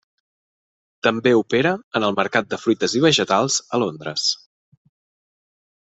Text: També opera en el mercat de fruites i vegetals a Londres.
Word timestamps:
També 1.07 1.33
opera 1.41 1.73
en 1.99 2.07
el 2.09 2.17
mercat 2.21 2.49
de 2.55 2.61
fruites 2.63 2.99
i 3.01 3.05
vegetals 3.07 3.61
a 3.79 3.85
Londres. 3.87 4.29